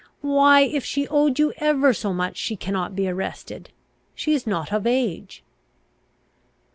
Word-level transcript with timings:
Why, 0.23 0.61
if 0.61 0.83
she 0.83 1.07
owed 1.09 1.37
you 1.37 1.53
ever 1.57 1.93
so 1.93 2.11
much, 2.11 2.35
she 2.35 2.55
cannot 2.55 2.95
be 2.95 3.07
arrested. 3.07 3.69
She 4.15 4.33
is 4.33 4.47
not 4.47 4.73
of 4.73 4.87
age." 4.87 5.43